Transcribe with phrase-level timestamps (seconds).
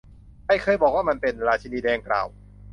[0.45, 1.33] ใครเคยบอกว่ามันเป็น?
[1.47, 2.27] ราชินีแดงกล่าว